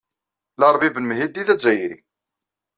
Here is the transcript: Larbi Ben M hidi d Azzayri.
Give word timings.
Larbi 0.59 0.89
Ben 0.95 1.05
M 1.07 1.11
hidi 1.17 1.43
d 1.47 1.49
Azzayri. 1.53 1.97